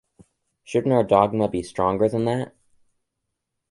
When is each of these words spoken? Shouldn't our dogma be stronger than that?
Shouldn't 0.63 0.95
our 0.95 1.03
dogma 1.03 1.47
be 1.47 1.61
stronger 1.61 2.09
than 2.09 2.25
that? 2.25 2.55